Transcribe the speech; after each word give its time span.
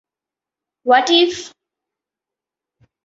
What 0.85 1.07
if? 1.11 1.33